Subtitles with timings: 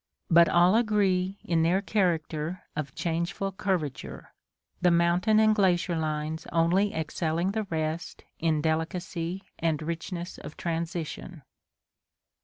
[0.31, 4.33] But all agree in their character of changeful curvature,
[4.81, 11.43] the mountain and glacier lines only excelling the rest in delicacy and richness of transition.